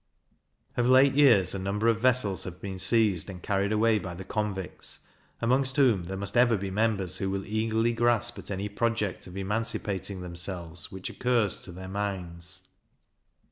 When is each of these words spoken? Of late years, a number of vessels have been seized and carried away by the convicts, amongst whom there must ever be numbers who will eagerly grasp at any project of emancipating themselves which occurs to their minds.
Of 0.77 0.89
late 0.89 1.13
years, 1.13 1.53
a 1.53 1.59
number 1.59 1.87
of 1.87 1.99
vessels 1.99 2.45
have 2.45 2.59
been 2.59 2.79
seized 2.79 3.29
and 3.29 3.39
carried 3.39 3.71
away 3.71 3.99
by 3.99 4.15
the 4.15 4.23
convicts, 4.25 5.01
amongst 5.39 5.75
whom 5.75 6.05
there 6.05 6.17
must 6.17 6.35
ever 6.35 6.57
be 6.57 6.71
numbers 6.71 7.17
who 7.17 7.29
will 7.29 7.45
eagerly 7.45 7.93
grasp 7.93 8.39
at 8.39 8.49
any 8.49 8.67
project 8.67 9.27
of 9.27 9.37
emancipating 9.37 10.21
themselves 10.21 10.91
which 10.91 11.11
occurs 11.11 11.61
to 11.65 11.71
their 11.71 11.87
minds. 11.87 12.63